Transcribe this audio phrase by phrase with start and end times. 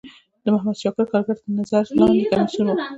[0.43, 2.75] د محمد شاکر کارګر تر نظر لاندی کمیسیون و.